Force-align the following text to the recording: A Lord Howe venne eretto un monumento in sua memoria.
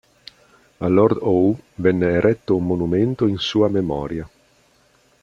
A 0.79 0.87
Lord 0.89 1.19
Howe 1.21 1.55
venne 1.75 2.13
eretto 2.13 2.55
un 2.55 2.65
monumento 2.65 3.27
in 3.27 3.37
sua 3.37 3.67
memoria. 3.69 4.27